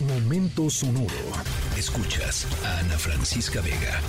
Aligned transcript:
Momento 0.00 0.70
sonoro. 0.70 1.08
Escuchas 1.76 2.46
a 2.64 2.78
Ana 2.78 2.96
Francisca 2.96 3.60
Vega. 3.60 4.00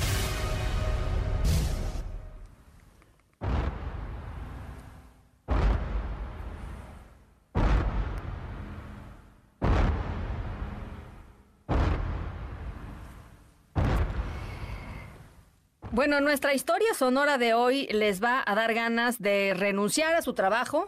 Bueno, 15.89 16.21
nuestra 16.21 16.53
historia 16.53 16.93
sonora 16.93 17.39
de 17.39 17.55
hoy 17.55 17.87
les 17.89 18.23
va 18.23 18.43
a 18.45 18.53
dar 18.53 18.75
ganas 18.75 19.19
de 19.19 19.55
renunciar 19.55 20.13
a 20.13 20.21
su 20.21 20.33
trabajo, 20.33 20.87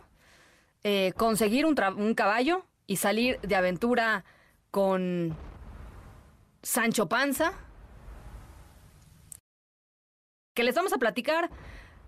eh, 0.83 1.11
conseguir 1.17 1.65
un, 1.65 1.75
un 1.97 2.13
caballo 2.13 2.67
y 2.85 2.97
salir 2.97 3.39
de 3.41 3.55
aventura 3.55 4.25
con 4.71 5.35
Sancho 6.63 7.07
Panza, 7.07 7.53
que 10.53 10.63
les 10.63 10.75
vamos 10.75 10.93
a 10.93 10.97
platicar 10.97 11.49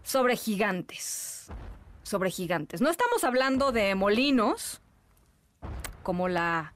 sobre 0.02 0.36
gigantes. 0.36 1.52
Sobre 2.04 2.32
gigantes. 2.32 2.82
No 2.82 2.90
estamos 2.90 3.24
hablando 3.24 3.72
de 3.72 3.96
molinos, 3.96 4.82
como 6.04 6.28
la 6.28 6.74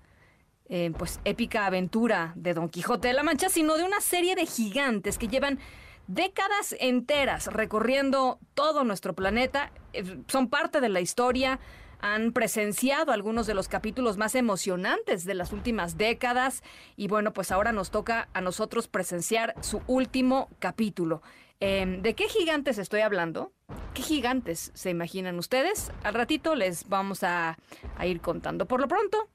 eh, 0.69 0.91
pues 0.97 1.19
épica 1.25 1.65
aventura 1.65 2.33
de 2.35 2.53
Don 2.53 2.69
Quijote 2.69 3.09
de 3.09 3.13
la 3.13 3.23
Mancha, 3.23 3.49
sino 3.49 3.77
de 3.77 3.83
una 3.83 4.01
serie 4.01 4.35
de 4.35 4.45
gigantes 4.45 5.17
que 5.17 5.27
llevan 5.27 5.59
décadas 6.07 6.75
enteras 6.79 7.47
recorriendo 7.47 8.39
todo 8.53 8.83
nuestro 8.83 9.13
planeta, 9.13 9.71
eh, 9.93 10.19
son 10.27 10.49
parte 10.49 10.81
de 10.81 10.89
la 10.89 11.01
historia, 11.01 11.59
han 11.99 12.31
presenciado 12.31 13.11
algunos 13.11 13.47
de 13.47 13.53
los 13.53 13.67
capítulos 13.67 14.17
más 14.17 14.35
emocionantes 14.35 15.25
de 15.25 15.33
las 15.33 15.51
últimas 15.53 15.97
décadas 15.97 16.63
y 16.95 17.07
bueno, 17.07 17.33
pues 17.33 17.51
ahora 17.51 17.71
nos 17.71 17.91
toca 17.91 18.29
a 18.33 18.41
nosotros 18.41 18.87
presenciar 18.87 19.55
su 19.61 19.81
último 19.87 20.49
capítulo. 20.59 21.21
Em, 21.59 22.01
¿De 22.01 22.13
qué 22.13 22.27
gigantes 22.29 22.77
estoy 22.77 23.01
hablando? 23.01 23.51
¿Qué 23.93 24.03
gigantes 24.03 24.71
se 24.75 24.91
imaginan 24.91 25.39
ustedes? 25.39 25.91
Al 26.03 26.13
ratito 26.13 26.55
les 26.55 26.87
vamos 26.87 27.23
a, 27.23 27.57
a 27.97 28.05
ir 28.05 28.21
contando. 28.21 28.67
Por 28.67 28.79
lo 28.79 28.87
pronto, 28.87 29.27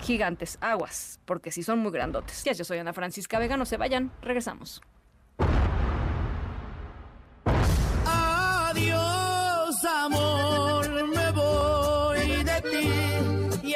gigantes, 0.00 0.56
aguas, 0.60 1.20
porque 1.26 1.52
si 1.52 1.62
son 1.62 1.80
muy 1.80 1.92
grandotes. 1.92 2.44
Ya, 2.44 2.52
yo 2.52 2.64
soy 2.64 2.78
Ana 2.78 2.92
Francisca 2.92 3.38
Vega, 3.38 3.56
no 3.56 3.66
se 3.66 3.76
vayan, 3.76 4.10
regresamos. 4.22 4.80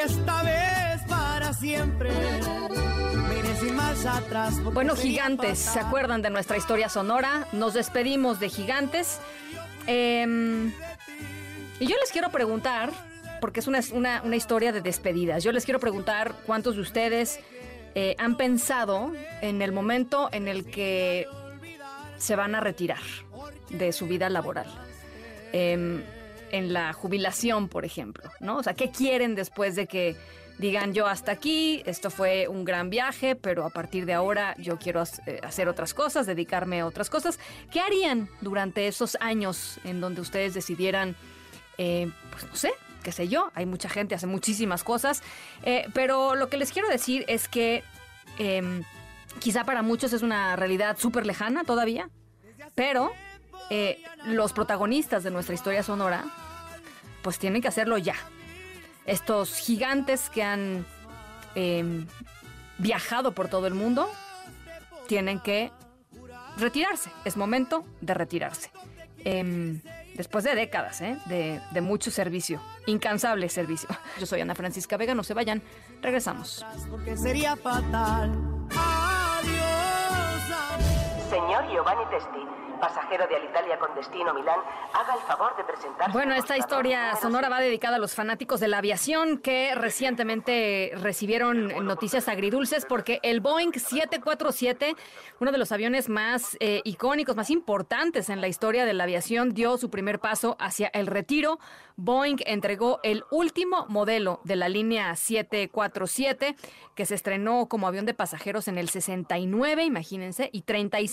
Esta 0.05 0.43
vez 0.43 1.03
para 1.09 1.53
siempre. 1.53 2.11
Marcha 3.73 4.17
atrás. 4.19 4.63
Bueno, 4.63 4.95
gigantes, 4.95 5.59
¿se 5.59 5.81
acuerdan 5.81 6.21
de 6.23 6.29
nuestra 6.31 6.57
historia 6.57 6.89
sonora? 6.89 7.47
Nos 7.53 7.73
despedimos 7.75 8.39
de 8.41 8.49
gigantes. 8.51 9.21
Em, 9.87 10.71
y 11.81 11.87
yo 11.87 11.97
les 12.01 12.11
quiero 12.13 12.31
preguntar, 12.31 12.91
porque 13.41 13.61
es 13.61 13.67
una, 13.67 13.81
una- 13.93 14.21
una 14.23 14.37
historia 14.37 14.71
de 14.73 14.81
despedidas, 14.83 15.43
yo 15.45 15.53
les 15.53 15.65
quiero 15.65 15.81
preguntar 15.81 16.35
cuántos 16.47 16.75
de 16.77 16.83
ustedes 16.83 17.41
eh, 17.95 18.15
han 18.19 18.37
pensado 18.37 19.13
en 19.41 19.63
el 19.63 19.73
momento 19.73 20.29
en 20.33 20.49
el 20.49 20.67
que 20.67 21.27
se 22.19 22.37
van 22.37 22.55
a 22.55 22.61
retirar 22.61 23.01
de 23.71 23.93
su 23.93 24.07
vida 24.07 24.29
laboral. 24.29 24.67
Em, 25.53 26.03
en 26.55 26.73
la 26.73 26.93
jubilación, 26.93 27.69
por 27.69 27.85
ejemplo, 27.85 28.31
¿no? 28.39 28.59
O 28.59 28.63
sea, 28.63 28.75
¿qué 28.75 28.91
quieren 28.91 29.35
después 29.35 29.75
de 29.75 29.89
que 29.89 30.17
digan 30.59 30.95
yo 30.95 31.09
hasta 31.09 31.33
aquí, 31.33 31.83
esto 31.85 32.11
fue 32.11 32.47
un 32.47 32.65
gran 32.65 32.91
viaje, 32.91 33.35
pero 33.35 33.65
a 33.65 33.71
partir 33.71 34.07
de 34.07 34.15
ahora 34.15 34.55
yo 34.59 34.79
quiero 34.79 35.03
eh, 35.27 35.41
hacer 35.43 35.69
otras 35.69 35.95
cosas, 35.95 36.27
dedicarme 36.27 36.81
a 36.81 36.87
otras 36.87 37.11
cosas? 37.11 37.41
¿Qué 37.73 37.81
harían 37.81 38.29
durante 38.41 38.87
esos 38.87 39.17
años 39.21 39.81
en 39.83 40.01
donde 40.01 40.21
ustedes 40.21 40.55
decidieran, 40.55 41.17
eh, 41.77 42.09
pues 42.31 42.45
no 42.45 42.55
sé, 42.55 42.73
qué 43.03 43.11
sé 43.11 43.27
yo, 43.27 43.51
hay 43.55 43.67
mucha 43.67 43.89
gente, 43.89 44.15
hace 44.15 44.29
muchísimas 44.29 44.85
cosas, 44.85 45.25
eh, 45.65 45.89
pero 45.93 46.37
lo 46.37 46.49
que 46.49 46.57
les 46.57 46.71
quiero 46.71 46.89
decir 46.89 47.25
es 47.27 47.49
que 47.49 47.83
em, 48.39 48.85
quizá 49.41 49.65
para 49.65 49.83
muchos 49.83 50.13
es 50.13 50.23
una 50.23 50.55
realidad 50.55 50.97
súper 50.99 51.27
lejana 51.27 51.65
todavía, 51.65 52.09
pero 52.77 53.13
los 54.27 54.53
protagonistas 54.53 55.25
de 55.25 55.31
nuestra 55.31 55.55
historia 55.55 55.83
sonora, 55.83 56.25
pues 57.25 57.39
tienen 57.39 57.63
que 57.63 57.69
hacerlo 57.69 57.99
ya. 57.99 58.15
Estos 59.07 59.57
gigantes 59.57 60.31
que 60.31 60.43
han 60.43 60.87
em, 61.55 62.07
viajado 62.79 63.33
por 63.33 63.49
todo 63.49 63.67
el 63.67 63.75
mundo, 63.75 64.09
tienen 65.09 65.41
que 65.41 65.73
retirarse. 66.59 67.11
Es 67.25 67.37
momento 67.37 67.85
de 68.03 68.15
retirarse. 68.15 68.71
Em, 69.25 69.81
después 70.15 70.45
de 70.45 70.55
décadas 70.55 71.01
¿eh? 71.01 71.17
de, 71.25 71.61
de 71.71 71.81
mucho 71.81 72.11
servicio, 72.11 72.61
incansable 72.87 73.49
servicio. 73.49 73.89
Yo 74.21 74.27
soy 74.27 74.43
Ana 74.43 74.55
Francisca 74.55 74.99
Vega, 74.99 75.15
no 75.15 75.25
se 75.25 75.33
vayan, 75.33 75.63
regresamos. 76.03 76.65
Porque 76.91 77.17
sería 77.17 77.57
fatal. 77.57 78.54
Señor 81.31 81.67
Giovanni 81.71 82.05
Testi, 82.11 82.47
pasajero 82.81 83.27
de 83.27 83.37
Alitalia 83.37 83.79
con 83.79 83.95
destino 83.95 84.35
Milán, 84.35 84.59
haga 84.93 85.15
el 85.15 85.21
favor 85.21 85.57
de 85.57 85.65
presentarse. 85.65 86.13
Bueno, 86.13 86.35
esta 86.35 86.57
historia 86.59 87.17
sonora 87.17 87.49
va 87.49 87.61
dedicada 87.61 87.97
a 87.97 87.99
los 87.99 88.15
fanáticos 88.15 88.61
de 88.61 88.69
la 88.69 88.79
aviación 88.79 89.39
que 89.39 89.75
recientemente 89.75 90.93
recibieron 90.97 91.87
noticias 91.87 92.29
agridulces 92.29 92.85
porque 92.85 93.21
el 93.23 93.41
Boeing 93.41 93.73
747, 93.73 94.97
uno 95.41 95.51
de 95.51 95.59
los 95.59 95.73
aviones 95.73 96.09
más 96.09 96.57
eh, 96.61 96.83
icónicos, 96.85 97.37
más 97.37 97.51
importantes 97.51 98.29
en 98.29 98.41
la 98.41 98.49
historia 98.49 98.85
de 98.85 98.93
la 98.93 99.05
aviación, 99.05 99.55
dio 99.55 99.79
su 99.79 99.91
primer 99.91 100.21
paso 100.21 100.57
hacia 100.61 100.89
el 100.89 101.07
retiro. 101.07 101.59
Boeing 101.97 102.39
entregó 102.45 103.01
el 103.03 103.25
último 103.31 103.87
modelo 103.89 104.41
de 104.45 104.57
la 104.57 104.69
línea 104.69 105.15
747 105.15 106.57
que 106.95 107.07
se 107.07 107.15
estrenó 107.15 107.67
como 107.67 107.87
avión 107.87 108.05
de 108.05 108.15
pasajeros 108.15 108.69
en 108.69 108.79
el 108.79 108.89
69, 108.89 109.85
imagínense, 109.85 110.51
y 110.53 110.63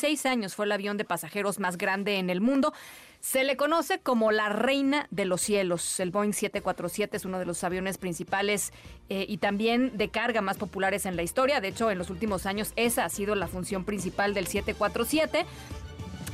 36 0.02 0.26
años 0.26 0.56
fue 0.56 0.66
el 0.66 0.72
avión 0.72 0.98
de 0.98 1.06
pasajeros 1.06 1.60
más 1.60 1.78
grande 1.78 2.18
en 2.18 2.32
el 2.32 2.42
mundo. 2.42 2.74
Se 3.20 3.44
le 3.44 3.56
conoce 3.56 4.00
como 4.00 4.32
la 4.32 4.50
reina 4.50 5.06
de 5.12 5.26
los 5.26 5.42
cielos. 5.42 6.00
El 6.00 6.10
Boeing 6.10 6.34
747 6.34 7.18
es 7.18 7.26
uno 7.26 7.38
de 7.38 7.46
los 7.46 7.64
aviones 7.64 8.00
principales 8.00 8.74
eh, 9.10 9.28
y 9.30 9.38
también 9.38 9.96
de 9.98 10.10
carga 10.10 10.42
más 10.42 10.58
populares 10.58 11.06
en 11.06 11.16
la 11.16 11.22
historia. 11.22 11.62
De 11.62 11.68
hecho, 11.68 11.92
en 11.92 12.00
los 12.00 12.10
últimos 12.10 12.48
años 12.48 12.74
esa 12.78 13.06
ha 13.06 13.10
sido 13.10 13.36
la 13.36 13.48
función 13.48 13.86
principal 13.86 14.34
del 14.34 14.48
747. 14.48 15.46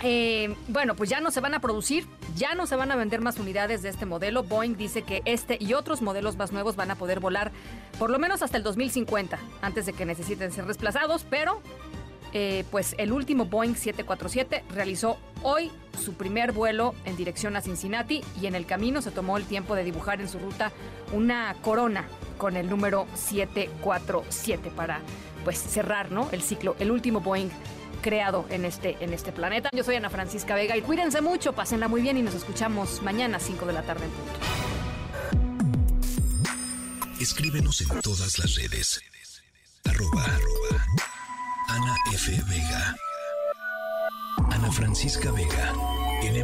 Eh, 0.03 0.55
bueno, 0.69 0.95
pues 0.95 1.09
ya 1.09 1.19
no 1.19 1.29
se 1.29 1.41
van 1.41 1.53
a 1.53 1.59
producir, 1.59 2.05
ya 2.37 2.55
no 2.55 2.67
se 2.67 2.77
van 2.77 2.91
a 2.91 2.95
vender 2.95 3.19
más 3.19 3.37
unidades 3.37 3.81
de 3.81 3.89
este 3.89 4.05
modelo. 4.05 4.43
Boeing 4.43 4.77
dice 4.77 5.01
que 5.01 5.23
este 5.25 5.57
y 5.59 5.73
otros 5.73 6.01
modelos 6.01 6.37
más 6.37 6.53
nuevos 6.53 6.77
van 6.77 6.91
a 6.91 6.95
poder 6.95 7.19
volar 7.19 7.51
por 7.99 8.11
lo 8.11 8.17
menos 8.17 8.43
hasta 8.43 8.55
el 8.55 8.63
2050, 8.63 9.37
antes 9.61 9.85
de 9.85 9.91
que 9.91 10.05
necesiten 10.05 10.53
ser 10.53 10.67
desplazados, 10.67 11.25
pero 11.29 11.61
eh, 12.33 12.63
pues 12.71 12.95
el 12.97 13.11
último 13.11 13.45
Boeing 13.45 13.75
747 13.75 14.63
realizó 14.73 15.17
hoy 15.43 15.71
su 15.99 16.13
primer 16.13 16.51
vuelo 16.51 16.93
en 17.05 17.15
dirección 17.15 17.55
a 17.55 17.61
Cincinnati 17.61 18.23
y 18.41 18.47
en 18.47 18.55
el 18.55 18.65
camino 18.65 19.01
se 19.01 19.11
tomó 19.11 19.37
el 19.37 19.45
tiempo 19.45 19.75
de 19.75 19.83
dibujar 19.83 20.21
en 20.21 20.29
su 20.29 20.39
ruta 20.39 20.71
una 21.13 21.55
corona 21.61 22.07
con 22.37 22.55
el 22.55 22.69
número 22.69 23.07
747 23.15 24.71
para 24.75 25.01
pues 25.43 25.57
cerrar 25.57 26.11
¿no? 26.11 26.29
el 26.31 26.41
ciclo, 26.41 26.75
el 26.79 26.91
último 26.91 27.21
Boeing 27.21 27.49
creado 28.01 28.45
en 28.49 28.65
este, 28.65 28.97
en 28.99 29.13
este 29.13 29.31
planeta. 29.31 29.69
Yo 29.73 29.83
soy 29.83 29.95
Ana 29.95 30.09
Francisca 30.09 30.55
Vega 30.55 30.77
y 30.77 30.81
cuídense 30.81 31.21
mucho, 31.21 31.53
pásenla 31.53 31.87
muy 31.87 32.01
bien 32.01 32.17
y 32.17 32.21
nos 32.21 32.35
escuchamos 32.35 33.01
mañana 33.01 33.37
a 33.37 33.39
5 33.39 33.65
de 33.65 33.73
la 33.73 33.81
tarde 33.81 34.05
en 34.05 34.11
punto. 34.11 34.39
Escríbenos 37.19 37.81
en 37.81 38.01
todas 38.01 38.37
las 38.37 38.55
redes. 38.55 39.01
Arroba, 39.85 40.23
arroba. 40.23 40.56
F. 42.13 42.31
Vega. 42.47 42.95
Ana 44.51 44.71
Francisca 44.71 45.31
Vega. 45.31 45.73
En 46.23 46.35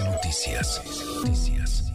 Noticias. 0.00 0.82
Noticias. 1.16 1.87